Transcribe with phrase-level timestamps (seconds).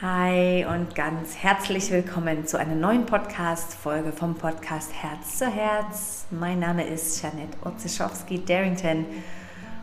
[0.00, 6.24] Hi und ganz herzlich willkommen zu einer neuen Podcast-Folge vom Podcast Herz zu Herz.
[6.30, 9.04] Mein Name ist Janette Otzischowski-Darrington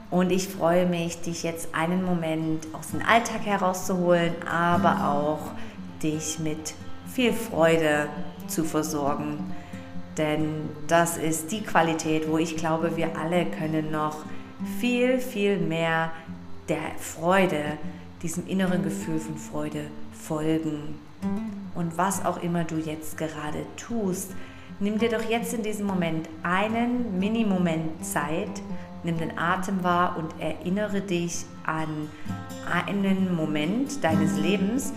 [0.09, 5.51] und ich freue mich, dich jetzt einen Moment aus dem Alltag herauszuholen, aber auch
[6.01, 6.73] dich mit
[7.07, 8.07] viel Freude
[8.47, 9.53] zu versorgen.
[10.17, 14.25] Denn das ist die Qualität, wo ich glaube, wir alle können noch
[14.79, 16.11] viel, viel mehr
[16.67, 17.77] der Freude,
[18.21, 20.99] diesem inneren Gefühl von Freude folgen.
[21.75, 24.31] Und was auch immer du jetzt gerade tust,
[24.79, 28.61] nimm dir doch jetzt in diesem Moment einen Mini-Moment Zeit,
[29.03, 32.09] nimm den Atem wahr und erinnere dich an
[32.71, 34.93] einen Moment deines Lebens,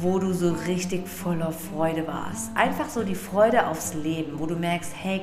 [0.00, 2.56] wo du so richtig voller Freude warst.
[2.56, 5.22] Einfach so die Freude aufs Leben, wo du merkst, hey,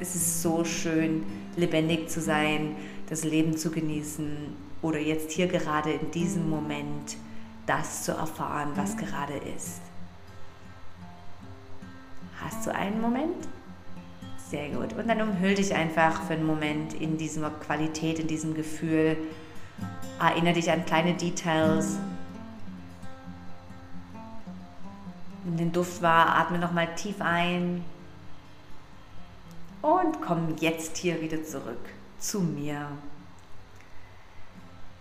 [0.00, 1.24] es ist so schön,
[1.56, 2.76] lebendig zu sein,
[3.08, 7.16] das Leben zu genießen oder jetzt hier gerade in diesem Moment
[7.66, 9.80] das zu erfahren, was gerade ist.
[12.40, 13.48] Hast du einen Moment?
[14.48, 14.94] Sehr gut.
[14.94, 19.16] Und dann umhüll dich einfach für einen Moment in dieser Qualität, in diesem Gefühl.
[20.18, 21.98] Erinnere dich an kleine Details.
[25.44, 27.84] Nimm den Duft wahr, atme nochmal tief ein.
[29.82, 32.88] Und komm jetzt hier wieder zurück zu mir.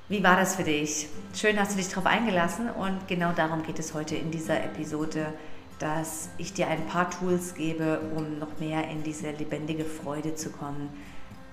[0.10, 1.10] Wie war das für dich?
[1.36, 5.34] Schön hast du dich darauf eingelassen und genau darum geht es heute in dieser Episode,
[5.80, 10.50] dass ich dir ein paar Tools gebe, um noch mehr in diese lebendige Freude zu
[10.50, 10.90] kommen,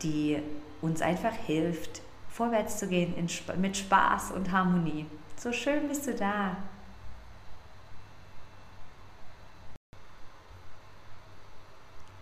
[0.05, 0.39] die
[0.81, 3.29] uns einfach hilft, vorwärts zu gehen in,
[3.61, 5.07] mit Spaß und Harmonie.
[5.37, 6.57] So schön bist du da.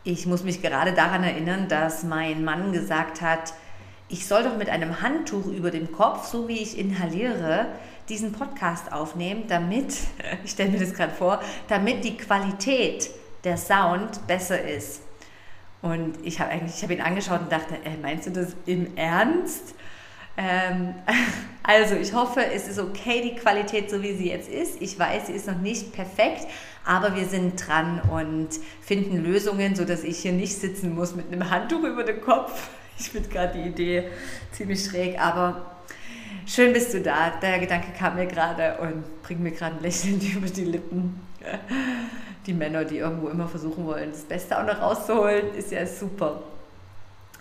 [0.03, 3.53] Ich muss mich gerade daran erinnern, dass mein Mann gesagt hat,
[4.13, 7.67] ich soll doch mit einem Handtuch über dem Kopf, so wie ich inhaliere,
[8.11, 9.97] diesen Podcast aufnehmen, damit,
[10.45, 13.11] ich stelle mir das gerade vor, damit die Qualität
[13.43, 15.03] der Sound besser ist.
[15.81, 19.75] Und ich habe eigentlich, ihn angeschaut und dachte, äh, meinst du das im Ernst?
[20.37, 20.95] Ähm,
[21.62, 24.81] also ich hoffe, es ist okay, die Qualität so wie sie jetzt ist.
[24.81, 26.47] Ich weiß, sie ist noch nicht perfekt,
[26.84, 28.51] aber wir sind dran und
[28.83, 33.10] finden Lösungen, sodass ich hier nicht sitzen muss mit einem Handtuch über dem Kopf ich
[33.10, 34.08] finde gerade die Idee
[34.53, 35.76] ziemlich schräg, aber
[36.47, 37.30] schön bist du da.
[37.41, 41.20] Der Gedanke kam mir gerade und bringt mir gerade ein Lächeln über die Lippen.
[42.47, 46.42] Die Männer, die irgendwo immer versuchen wollen, das Beste auch noch rauszuholen, ist ja super.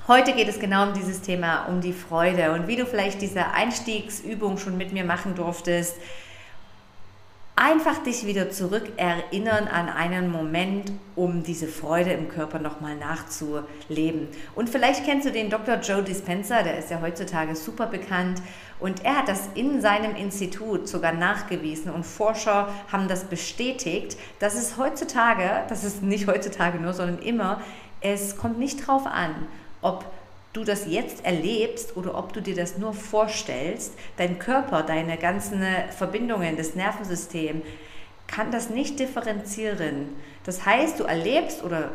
[0.08, 3.52] Heute geht es genau um dieses Thema, um die Freude und wie du vielleicht diese
[3.52, 5.96] Einstiegsübung schon mit mir machen durftest,
[7.56, 14.28] einfach dich wieder zurück erinnern an einen Moment, um diese Freude im Körper nochmal nachzuleben.
[14.56, 15.76] Und vielleicht kennst du den Dr.
[15.76, 18.42] Joe Dispenza, der ist ja heutzutage super bekannt.
[18.80, 24.56] Und er hat das in seinem Institut sogar nachgewiesen und Forscher haben das bestätigt, dass
[24.56, 27.62] es heutzutage, das ist nicht heutzutage nur, sondern immer,
[28.02, 29.36] es kommt nicht drauf an,
[29.84, 30.06] ob
[30.54, 35.64] du das jetzt erlebst oder ob du dir das nur vorstellst, dein Körper, deine ganzen
[35.96, 37.62] Verbindungen, das Nervensystem
[38.28, 40.10] kann das nicht differenzieren.
[40.44, 41.92] Das heißt, du erlebst oder,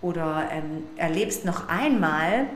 [0.00, 2.46] oder ähm, erlebst noch einmal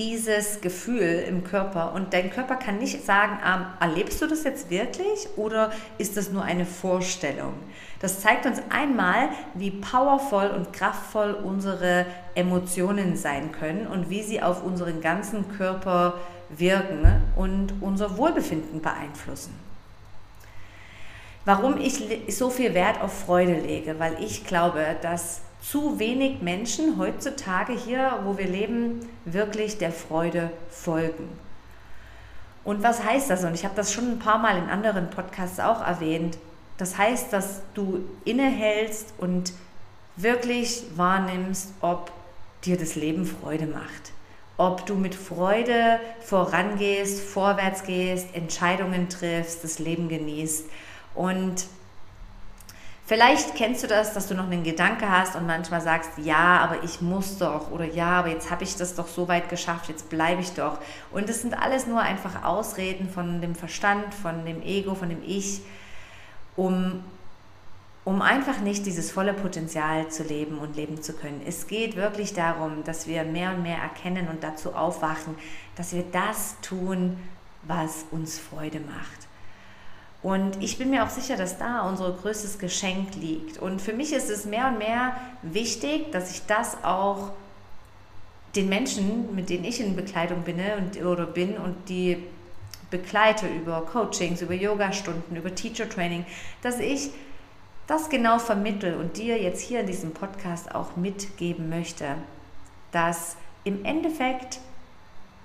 [0.00, 4.70] dieses Gefühl im Körper und dein Körper kann nicht sagen, ähm, erlebst du das jetzt
[4.70, 7.52] wirklich oder ist das nur eine Vorstellung?
[8.00, 14.40] Das zeigt uns einmal, wie powervoll und kraftvoll unsere Emotionen sein können und wie sie
[14.40, 16.14] auf unseren ganzen Körper
[16.48, 19.54] wirken und unser Wohlbefinden beeinflussen.
[21.44, 22.02] Warum ich
[22.34, 28.20] so viel Wert auf Freude lege, weil ich glaube, dass zu wenig Menschen heutzutage hier,
[28.24, 31.28] wo wir leben, wirklich der Freude folgen.
[32.64, 33.44] Und was heißt das?
[33.44, 36.38] Und ich habe das schon ein paar Mal in anderen Podcasts auch erwähnt.
[36.76, 39.52] Das heißt, dass du innehältst und
[40.16, 42.12] wirklich wahrnimmst, ob
[42.64, 44.12] dir das Leben Freude macht.
[44.56, 50.66] Ob du mit Freude vorangehst, vorwärts gehst, Entscheidungen triffst, das Leben genießt.
[51.14, 51.64] Und
[53.10, 56.84] Vielleicht kennst du das, dass du noch einen Gedanke hast und manchmal sagst, ja, aber
[56.84, 60.08] ich muss doch oder ja, aber jetzt habe ich das doch so weit geschafft, jetzt
[60.10, 60.78] bleibe ich doch.
[61.10, 65.24] Und das sind alles nur einfach Ausreden von dem Verstand, von dem Ego, von dem
[65.26, 65.60] Ich,
[66.54, 67.02] um,
[68.04, 71.42] um einfach nicht dieses volle Potenzial zu leben und leben zu können.
[71.44, 75.34] Es geht wirklich darum, dass wir mehr und mehr erkennen und dazu aufwachen,
[75.74, 77.16] dass wir das tun,
[77.64, 79.29] was uns Freude macht.
[80.22, 83.58] Und ich bin mir auch sicher, dass da unser größtes Geschenk liegt.
[83.58, 87.30] Und für mich ist es mehr und mehr wichtig, dass ich das auch
[88.54, 92.18] den Menschen, mit denen ich in Bekleidung bin und, oder bin und die
[92.90, 96.26] begleite über Coachings, über Yoga-Stunden, über Teacher-Training,
[96.60, 97.10] dass ich
[97.86, 102.16] das genau vermittel und dir jetzt hier in diesem Podcast auch mitgeben möchte,
[102.92, 104.58] dass im Endeffekt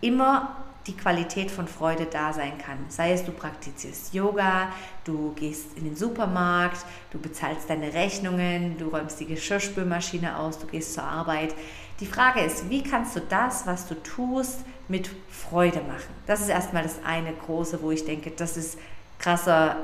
[0.02, 0.56] immer
[0.88, 2.78] die Qualität von Freude da sein kann.
[2.90, 4.70] Sei es, du praktizierst Yoga,
[5.04, 10.68] du gehst in den Supermarkt, du bezahlst deine Rechnungen, du räumst die Geschirrspülmaschine aus, du
[10.68, 11.56] gehst zur Arbeit.
[12.00, 16.14] Die Frage ist, wie kannst du das, was du tust, mit Freude machen?
[16.28, 18.78] Das ist erstmal das eine große, wo ich denke, das ist
[19.18, 19.78] krasser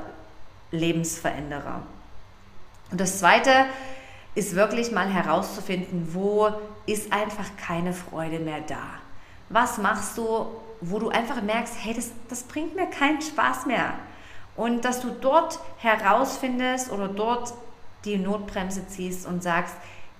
[0.70, 1.82] Lebensveränderer.
[2.90, 3.50] Und das zweite
[4.34, 6.50] ist wirklich mal herauszufinden, wo
[6.86, 8.82] ist einfach keine Freude mehr da.
[9.48, 10.46] Was machst du,
[10.82, 13.94] wo du einfach merkst, hey, das, das bringt mir keinen Spaß mehr.
[14.56, 17.54] Und dass du dort herausfindest oder dort
[18.04, 19.74] die Notbremse ziehst und sagst,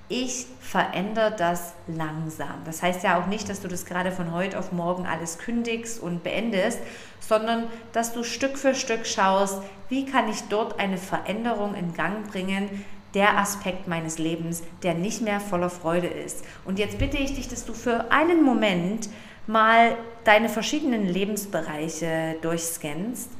[0.09, 2.64] ich verändere das langsam.
[2.64, 6.00] Das heißt ja auch nicht, dass du das gerade von heute auf morgen alles kündigst
[6.00, 6.79] und beendest,
[7.20, 12.31] sondern dass du Stück für Stück schaust, wie kann ich dort eine Veränderung in Gang
[12.31, 16.44] bringen, der Aspekt meines Lebens, der nicht mehr voller Freude ist.
[16.64, 19.09] Und jetzt bitte ich dich, dass du für einen Moment
[19.52, 23.31] mal deine verschiedenen Lebensbereiche durchscannst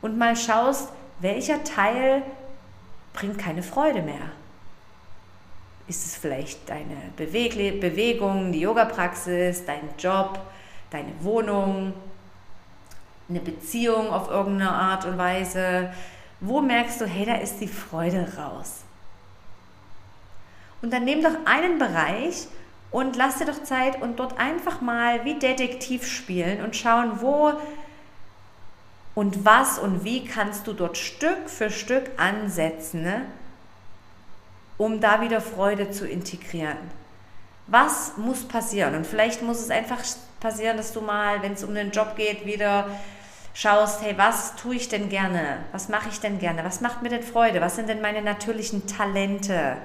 [0.00, 0.88] und mal schaust,
[1.20, 2.22] welcher Teil
[3.12, 4.30] bringt keine Freude mehr.
[5.86, 10.40] Ist es vielleicht deine Beweg Bewegung, die Yoga-Praxis, dein Job,
[10.90, 11.92] deine Wohnung,
[13.28, 15.92] eine Beziehung auf irgendeine Art und Weise?
[16.40, 18.84] Wo merkst du, hey, da ist die Freude raus?
[20.80, 22.46] Und dann nimm doch einen Bereich
[22.90, 27.52] und lass dir doch Zeit und dort einfach mal wie Detektiv spielen und schauen, wo
[29.14, 33.22] und was und wie kannst du dort Stück für Stück ansetzen, ne?
[34.78, 36.78] um da wieder Freude zu integrieren.
[37.66, 38.94] Was muss passieren?
[38.94, 39.98] Und vielleicht muss es einfach
[40.40, 42.88] passieren, dass du mal, wenn es um den Job geht, wieder
[43.52, 45.58] schaust, hey, was tue ich denn gerne?
[45.72, 46.64] Was mache ich denn gerne?
[46.64, 47.60] Was macht mir denn Freude?
[47.60, 49.76] Was sind denn meine natürlichen Talente?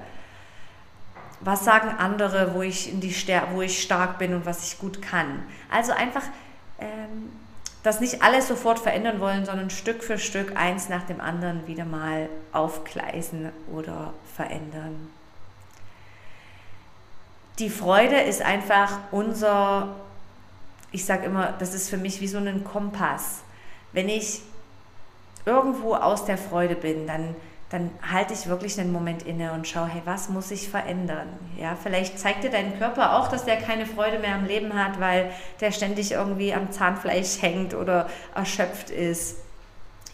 [1.46, 3.14] Was sagen andere, wo ich, in die
[3.52, 5.44] wo ich stark bin und was ich gut kann.
[5.70, 6.24] Also einfach
[6.80, 7.30] ähm,
[7.84, 11.84] das nicht alles sofort verändern wollen, sondern Stück für Stück eins nach dem anderen wieder
[11.84, 15.08] mal aufgleisen oder verändern.
[17.60, 19.94] Die Freude ist einfach unser,
[20.90, 23.42] ich sage immer, das ist für mich wie so ein Kompass.
[23.92, 24.42] Wenn ich
[25.44, 27.36] irgendwo aus der Freude bin, dann
[27.70, 31.26] dann halte ich wirklich einen Moment inne und schaue, hey, was muss ich verändern?
[31.60, 35.00] Ja, vielleicht zeigt dir dein Körper auch, dass der keine Freude mehr am Leben hat,
[35.00, 39.38] weil der ständig irgendwie am Zahnfleisch hängt oder erschöpft ist.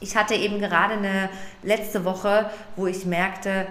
[0.00, 1.28] Ich hatte eben gerade eine
[1.62, 3.66] letzte Woche, wo ich merkte,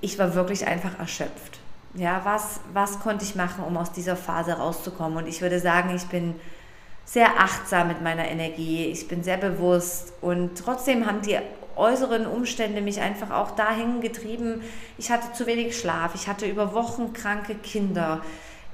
[0.00, 1.60] ich war wirklich einfach erschöpft.
[1.94, 5.18] Ja, was, was konnte ich machen, um aus dieser Phase rauszukommen?
[5.18, 6.34] Und ich würde sagen, ich bin
[7.04, 11.38] sehr achtsam mit meiner Energie, ich bin sehr bewusst und trotzdem haben die
[11.78, 14.62] äußeren Umstände mich einfach auch dahin getrieben.
[14.98, 18.20] Ich hatte zu wenig Schlaf, ich hatte über Wochen kranke Kinder,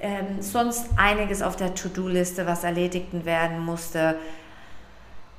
[0.00, 4.16] ähm, sonst einiges auf der To-Do-Liste, was erledigt werden musste.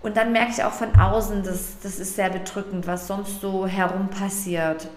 [0.01, 3.65] Und dann merke ich auch von außen, dass das ist sehr bedrückend, was sonst so
[3.65, 4.87] herum passiert.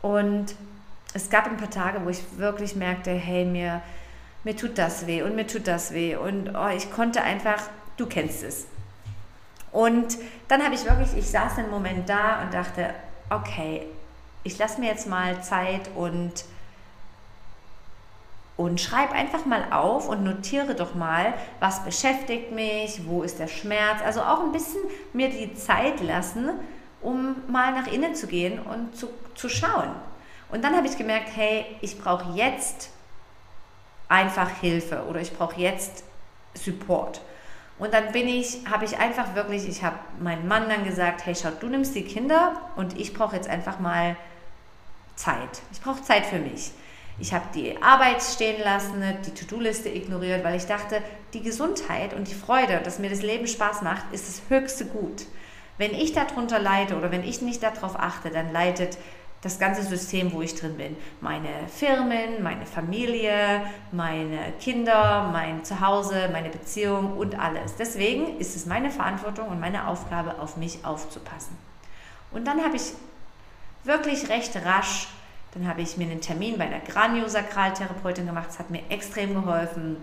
[0.00, 0.54] Und
[1.12, 3.82] es gab ein paar Tage, wo ich wirklich merkte, hey, mir,
[4.42, 6.16] mir tut das weh und mir tut das weh.
[6.16, 7.62] Und oh, ich konnte einfach,
[7.96, 8.66] du kennst es,
[9.74, 12.94] und dann habe ich wirklich, ich saß einen Moment da und dachte,
[13.28, 13.82] okay,
[14.44, 16.44] ich lasse mir jetzt mal Zeit und,
[18.56, 23.48] und schreibe einfach mal auf und notiere doch mal, was beschäftigt mich, wo ist der
[23.48, 24.00] Schmerz.
[24.04, 24.80] Also auch ein bisschen
[25.12, 26.50] mir die Zeit lassen,
[27.00, 29.90] um mal nach innen zu gehen und zu, zu schauen.
[30.52, 32.90] Und dann habe ich gemerkt, hey, ich brauche jetzt
[34.08, 36.04] einfach Hilfe oder ich brauche jetzt
[36.54, 37.20] Support.
[37.78, 41.34] Und dann bin ich, habe ich einfach wirklich, ich habe meinem Mann dann gesagt, hey,
[41.34, 44.16] schau, du nimmst die Kinder und ich brauche jetzt einfach mal
[45.16, 45.62] Zeit.
[45.72, 46.70] Ich brauche Zeit für mich.
[47.18, 51.00] Ich habe die Arbeit stehen lassen, die To-Do-Liste ignoriert, weil ich dachte,
[51.32, 55.26] die Gesundheit und die Freude, dass mir das Leben Spaß macht, ist das höchste Gut.
[55.78, 58.98] Wenn ich darunter leide oder wenn ich nicht darauf achte, dann leidet
[59.44, 60.96] das ganze System, wo ich drin bin.
[61.20, 67.76] Meine Firmen, meine Familie, meine Kinder, mein Zuhause, meine Beziehung und alles.
[67.76, 71.58] Deswegen ist es meine Verantwortung und meine Aufgabe, auf mich aufzupassen.
[72.32, 72.94] Und dann habe ich
[73.84, 75.08] wirklich recht rasch,
[75.52, 78.48] dann habe ich mir einen Termin bei einer Graniosakraltherapeutin gemacht.
[78.48, 79.98] Es hat mir extrem geholfen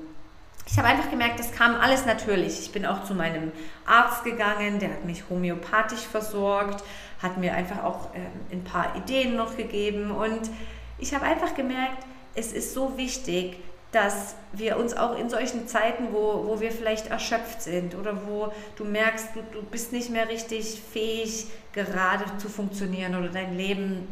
[0.71, 2.59] ich habe einfach gemerkt, das kam alles natürlich.
[2.61, 3.51] Ich bin auch zu meinem
[3.85, 6.81] Arzt gegangen, der hat mich homöopathisch versorgt,
[7.21, 10.49] hat mir einfach auch äh, ein paar Ideen noch gegeben und
[10.97, 11.97] ich habe einfach gemerkt,
[12.35, 13.57] es ist so wichtig,
[13.91, 18.53] dass wir uns auch in solchen Zeiten, wo, wo wir vielleicht erschöpft sind oder wo
[18.77, 24.07] du merkst, du, du bist nicht mehr richtig fähig, gerade zu funktionieren oder dein Leben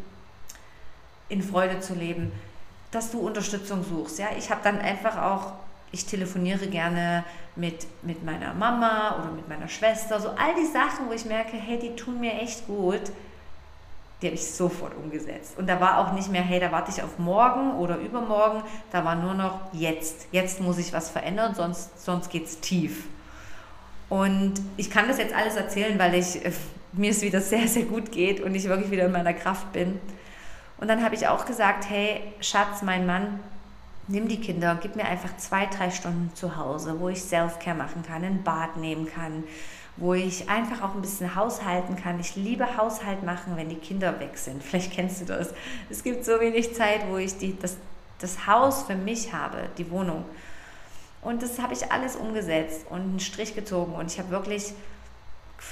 [1.30, 2.34] in Freude zu leben,
[2.92, 4.20] dass du Unterstützung suchst.
[4.20, 5.54] Ja, ich habe dann einfach auch,
[5.92, 7.24] ich telefoniere gerne
[7.56, 11.58] mit, mit meiner Mama oder mit meiner Schwester, so all die Sachen, wo ich merke,
[11.58, 13.12] hey, die tun mir echt gut
[14.22, 15.58] die habe ich sofort umgesetzt.
[15.58, 19.06] Und da war auch nicht mehr, hey, da warte ich auf morgen oder übermorgen, da
[19.06, 20.28] war nur noch jetzt.
[20.32, 23.06] Jetzt muss ich was verändern, sonst, sonst geht es tief.
[24.10, 26.52] Und ich kann das jetzt alles erzählen, weil ich, äh,
[26.92, 30.02] mir es wieder sehr, sehr gut geht und ich wirklich wieder in meiner Kraft bin.
[30.78, 33.40] Und dann habe ich auch gesagt, hey, Schatz, mein Mann,
[34.10, 38.04] nimm die Kinder, gib mir einfach zwei, drei Stunden zu Hause, wo ich Self-Care machen
[38.04, 39.44] kann, ein Bad nehmen kann,
[39.98, 42.20] wo ich einfach auch ein bisschen haushalten kann.
[42.20, 44.64] Ich liebe Haushalt machen, wenn die Kinder weg sind.
[44.64, 45.54] Vielleicht kennst du das.
[45.90, 47.78] Es gibt so wenig Zeit, wo ich die, das,
[48.20, 50.26] das Haus für mich habe, die Wohnung.
[51.22, 53.94] Und das habe ich alles umgesetzt und einen Strich gezogen.
[53.94, 54.74] Und ich habe wirklich,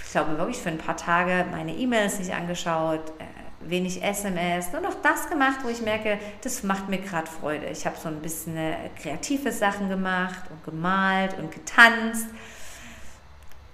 [0.04, 4.82] ich glaube wirklich für ein paar Tage meine E-Mails nicht angeschaut, äh, wenig SMS, nur
[4.82, 7.68] noch das gemacht, wo ich merke, das macht mir gerade Freude.
[7.68, 12.28] Ich habe so ein bisschen äh, kreative Sachen gemacht und gemalt und getanzt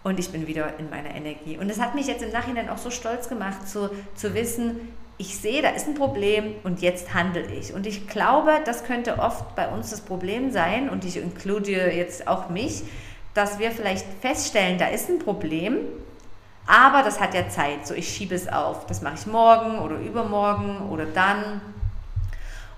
[0.03, 1.57] und ich bin wieder in meiner Energie.
[1.57, 5.37] Und es hat mich jetzt im Nachhinein auch so stolz gemacht, zu, zu wissen, ich
[5.37, 7.73] sehe, da ist ein Problem und jetzt handle ich.
[7.73, 12.27] Und ich glaube, das könnte oft bei uns das Problem sein, und ich inkludiere jetzt
[12.27, 12.83] auch mich,
[13.33, 15.77] dass wir vielleicht feststellen, da ist ein Problem,
[16.65, 17.85] aber das hat ja Zeit.
[17.85, 18.85] So, ich schiebe es auf.
[18.85, 21.61] Das mache ich morgen oder übermorgen oder dann.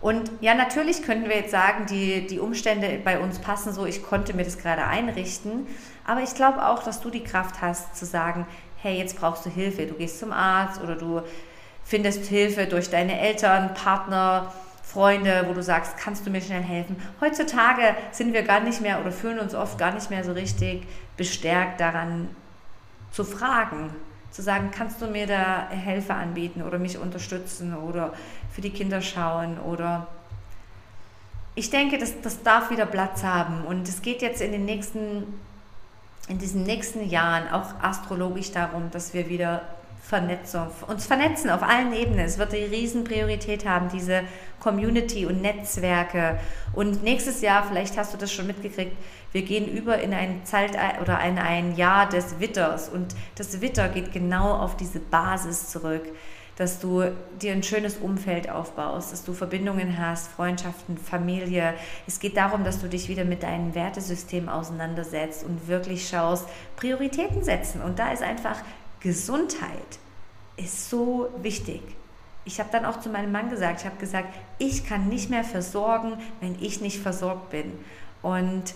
[0.02, 4.04] Und ja, natürlich könnten wir jetzt sagen, die, die Umstände bei uns passen so, ich
[4.04, 5.68] konnte mir das gerade einrichten.
[6.06, 8.46] Aber ich glaube auch, dass du die Kraft hast zu sagen,
[8.82, 9.86] hey, jetzt brauchst du Hilfe.
[9.88, 11.22] Du gehst zum Arzt oder du
[11.84, 14.52] findest Hilfe durch deine Eltern, Partner,
[14.84, 16.96] Freunde, wo du sagst, kannst du mir schnell helfen.
[17.20, 20.88] Heutzutage sind wir gar nicht mehr oder fühlen uns oft gar nicht mehr so richtig
[21.18, 22.30] bestärkt daran
[23.16, 23.92] zu fragen,
[24.30, 28.14] zu sagen, kannst du mir da Hilfe anbieten oder mich unterstützen oder
[28.52, 30.08] für die Kinder schauen oder
[31.58, 33.64] ich denke, das, das darf wieder Platz haben.
[33.64, 35.24] Und es geht jetzt in den nächsten
[36.28, 39.62] in diesen nächsten Jahren auch astrologisch darum, dass wir wieder
[40.08, 42.20] Vernetzung, uns vernetzen auf allen Ebenen.
[42.20, 44.22] Es wird eine Riesenpriorität haben, diese
[44.60, 46.40] Community und Netzwerke.
[46.74, 48.96] Und nächstes Jahr, vielleicht hast du das schon mitgekriegt,
[49.32, 52.88] wir gehen über in ein Zeit oder in ein Jahr des Witters.
[52.88, 56.04] Und das Witter geht genau auf diese Basis zurück
[56.58, 57.04] dass du
[57.42, 61.74] dir ein schönes Umfeld aufbaust, dass du Verbindungen hast, Freundschaften, Familie.
[62.08, 66.48] Es geht darum, dass du dich wieder mit deinem Wertesystem auseinandersetzt und wirklich schaust,
[66.78, 67.82] Prioritäten setzen.
[67.82, 68.56] Und da ist einfach
[69.06, 70.00] Gesundheit
[70.58, 71.82] ist so wichtig.
[72.44, 75.44] Ich habe dann auch zu meinem Mann gesagt, ich habe gesagt, ich kann nicht mehr
[75.44, 77.72] versorgen, wenn ich nicht versorgt bin.
[78.24, 78.74] Und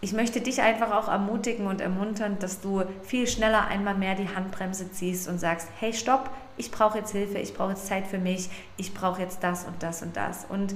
[0.00, 4.34] ich möchte dich einfach auch ermutigen und ermuntern, dass du viel schneller einmal mehr die
[4.34, 8.18] Handbremse ziehst und sagst, hey, stopp, ich brauche jetzt Hilfe, ich brauche jetzt Zeit für
[8.18, 10.46] mich, ich brauche jetzt das und das und das.
[10.48, 10.74] Und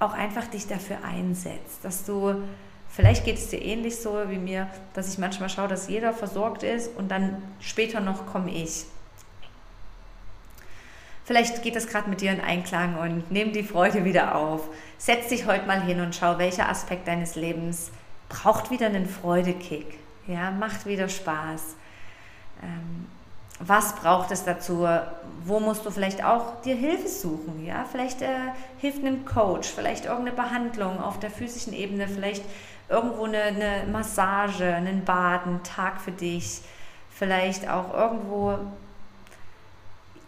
[0.00, 2.42] auch einfach dich dafür einsetzt, dass du,
[2.88, 6.62] vielleicht geht es dir ähnlich so wie mir, dass ich manchmal schaue, dass jeder versorgt
[6.62, 8.84] ist und dann später noch komme ich.
[11.24, 14.68] Vielleicht geht das gerade mit dir in Einklang und nimm die Freude wieder auf.
[14.96, 17.90] Setz dich heute mal hin und schau, welcher Aspekt deines Lebens
[18.30, 19.98] braucht wieder einen Freudekick.
[20.26, 21.76] Ja, macht wieder Spaß.
[22.62, 23.06] Ähm,
[23.60, 24.88] was braucht es dazu?
[25.44, 27.64] Wo musst du vielleicht auch dir Hilfe suchen?
[27.66, 32.44] Ja, vielleicht äh, hilft ein Coach, vielleicht irgendeine Behandlung auf der physischen Ebene, vielleicht
[32.88, 36.62] irgendwo eine, eine Massage, einen Bad, einen Tag für dich,
[37.10, 38.58] vielleicht auch irgendwo.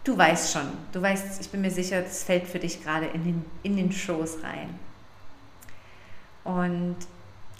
[0.03, 3.23] Du weißt schon, du weißt, ich bin mir sicher, das fällt für dich gerade in
[3.23, 4.79] den, in den Schoß rein.
[6.43, 6.97] Und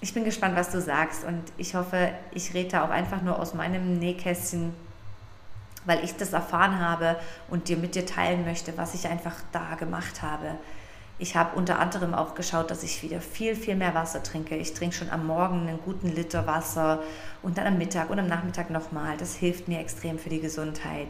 [0.00, 3.38] ich bin gespannt, was du sagst und ich hoffe, ich rede da auch einfach nur
[3.38, 4.74] aus meinem Nähkästchen,
[5.84, 7.16] weil ich das erfahren habe
[7.48, 10.56] und dir mit dir teilen möchte, was ich einfach da gemacht habe.
[11.22, 14.56] Ich habe unter anderem auch geschaut, dass ich wieder viel, viel mehr Wasser trinke.
[14.56, 17.00] Ich trinke schon am Morgen einen guten Liter Wasser
[17.42, 19.16] und dann am Mittag und am Nachmittag nochmal.
[19.18, 21.06] Das hilft mir extrem für die Gesundheit.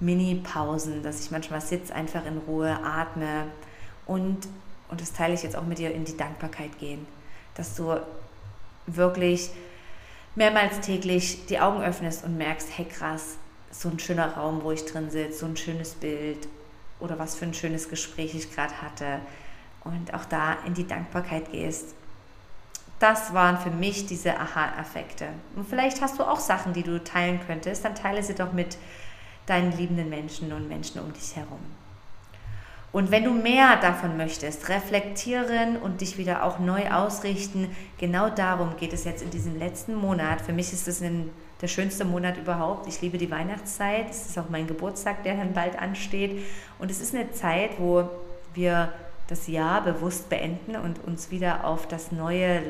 [0.00, 3.44] Mini-Pausen, dass ich manchmal sitze, einfach in Ruhe, atme
[4.06, 4.38] und,
[4.88, 7.06] und das teile ich jetzt auch mit dir, in die Dankbarkeit gehen.
[7.54, 7.94] Dass du
[8.86, 9.50] wirklich
[10.34, 13.36] mehrmals täglich die Augen öffnest und merkst, hey krass,
[13.70, 16.48] so ein schöner Raum, wo ich drin sitze, so ein schönes Bild
[17.00, 19.20] oder was für ein schönes Gespräch ich gerade hatte
[19.84, 21.94] und auch da in die Dankbarkeit gehst.
[22.98, 25.26] Das waren für mich diese Aha-Effekte.
[25.56, 28.78] Und vielleicht hast du auch Sachen, die du teilen könntest, dann teile sie doch mit
[29.46, 31.58] deinen liebenden Menschen und Menschen um dich herum.
[32.92, 38.76] Und wenn du mehr davon möchtest, reflektieren und dich wieder auch neu ausrichten, genau darum
[38.76, 40.42] geht es jetzt in diesem letzten Monat.
[40.42, 41.30] Für mich ist es ein,
[41.62, 42.86] der schönste Monat überhaupt.
[42.86, 44.10] Ich liebe die Weihnachtszeit.
[44.10, 46.44] Es ist auch mein Geburtstag, der dann bald ansteht.
[46.78, 48.10] Und es ist eine Zeit, wo
[48.52, 48.92] wir
[49.28, 52.62] das Jahr bewusst beenden und uns wieder auf das neue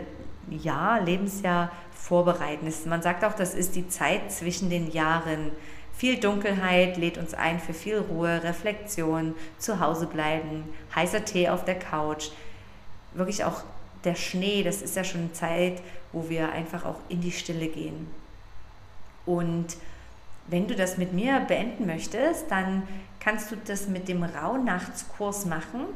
[0.51, 2.73] Jahr, Lebensjahr vorbereiten.
[2.87, 5.53] Man sagt auch, das ist die Zeit zwischen den Jahren.
[5.93, 11.65] Viel Dunkelheit lädt uns ein für viel Ruhe, Reflexion, zu Hause bleiben, heißer Tee auf
[11.65, 12.31] der Couch.
[13.15, 13.63] Wirklich auch
[14.05, 15.83] der Schnee, das ist ja schon eine Zeit,
[16.13, 18.09] wo wir einfach auch in die Stille gehen.
[19.27, 19.77] Und
[20.49, 22.83] wenn du das mit mir beenden möchtest, dann
[23.21, 25.87] kannst du das mit dem Rauhnachtskurs machen.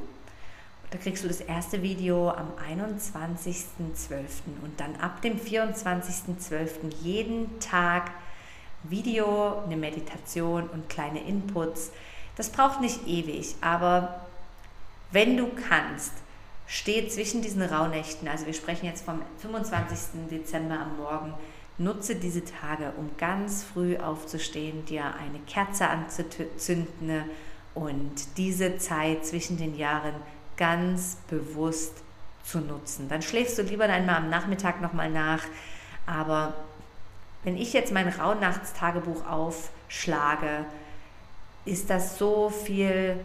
[0.90, 4.18] Da kriegst du das erste Video am 21.12.
[4.62, 6.94] und dann ab dem 24.12.
[7.02, 8.12] jeden Tag
[8.84, 11.90] Video, eine Meditation und kleine Inputs.
[12.36, 14.26] Das braucht nicht ewig, aber
[15.10, 16.12] wenn du kannst,
[16.68, 20.28] steh zwischen diesen Rauhnächten, also wir sprechen jetzt vom 25.
[20.30, 21.34] Dezember am Morgen,
[21.78, 27.24] nutze diese Tage, um ganz früh aufzustehen, dir eine Kerze anzuzünden
[27.74, 30.14] und diese Zeit zwischen den Jahren
[30.56, 31.92] ganz bewusst
[32.44, 33.08] zu nutzen.
[33.08, 35.42] Dann schläfst du lieber einmal am Nachmittag nochmal nach,
[36.06, 36.54] aber
[37.42, 40.64] wenn ich jetzt mein Rauhnachtstagebuch aufschlage,
[41.64, 43.18] ist das so viel,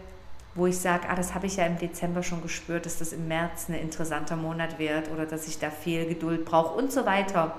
[0.55, 3.27] wo ich sage, ah, das habe ich ja im Dezember schon gespürt, dass das im
[3.27, 7.55] März ein interessanter Monat wird oder dass ich da viel Geduld brauche und so weiter.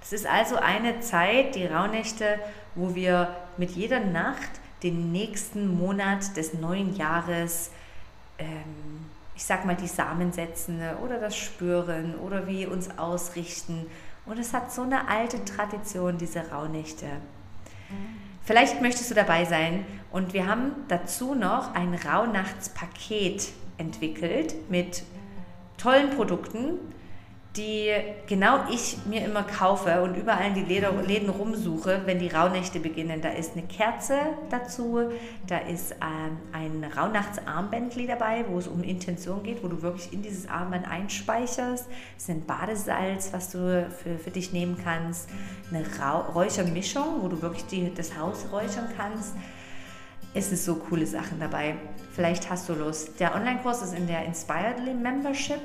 [0.00, 2.38] Das ist also eine Zeit, die Rauhnächte,
[2.74, 4.50] wo wir mit jeder Nacht
[4.82, 7.70] den nächsten Monat des neuen Jahres,
[8.38, 13.86] ähm, ich sag mal, die Samen setzen oder das spüren oder wie uns ausrichten.
[14.26, 17.06] Und es hat so eine alte Tradition, diese Rauhnächte.
[18.44, 19.84] Vielleicht möchtest du dabei sein.
[20.12, 23.48] Und wir haben dazu noch ein Rauhnachtspaket
[23.78, 25.02] entwickelt mit
[25.76, 26.78] tollen Produkten,
[27.56, 27.92] die
[28.26, 33.20] genau ich mir immer kaufe und überall in die Läden rumsuche, wenn die Rauhnächte beginnen.
[33.20, 34.18] Da ist eine Kerze
[34.50, 35.10] dazu,
[35.46, 40.22] da ist ähm, ein Rauhnachtsarmbändli dabei, wo es um Intention geht, wo du wirklich in
[40.22, 41.86] dieses Armband einspeicherst.
[42.18, 45.28] Es ein Badesalz, was du für, für dich nehmen kannst.
[45.70, 49.34] Eine Rau Räuchermischung, wo du wirklich die, das Haus räuchern kannst.
[50.36, 51.76] Es ist so coole Sachen dabei.
[52.12, 53.20] Vielleicht hast du Lust.
[53.20, 55.60] Der Online-Kurs ist in der Inspiredly Membership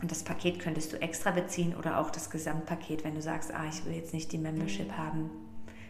[0.00, 3.64] und das Paket könntest du extra beziehen oder auch das Gesamtpaket, wenn du sagst, ah,
[3.68, 5.30] ich will jetzt nicht die Membership haben.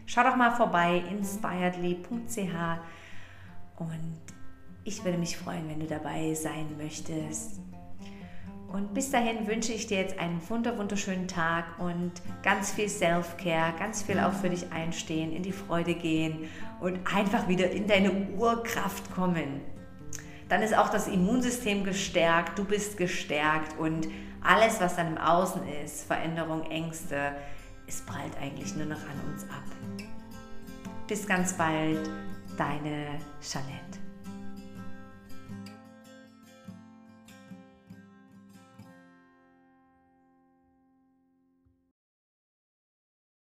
[0.06, 2.54] Schau doch mal vorbei, inspiredly.ch
[3.76, 4.22] und
[4.84, 7.60] ich würde mich freuen, wenn du dabei sein möchtest.
[8.68, 12.12] Und bis dahin wünsche ich dir jetzt einen wunderschönen Tag und
[12.42, 16.48] ganz viel Self-Care, ganz viel auch für dich einstehen, in die Freude gehen
[16.80, 19.73] und einfach wieder in deine Urkraft kommen
[20.48, 24.08] dann ist auch das Immunsystem gestärkt, du bist gestärkt und
[24.42, 27.34] alles, was dann im Außen ist, Veränderung, Ängste,
[27.86, 30.08] es prallt eigentlich nur noch an uns ab.
[31.06, 32.10] Bis ganz bald,
[32.56, 34.03] deine Jeanette.